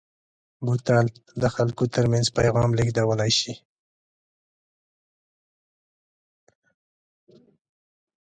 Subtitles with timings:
[0.65, 1.05] بوتل
[1.41, 3.53] د خلکو ترمنځ پیغام لېږدولی شي.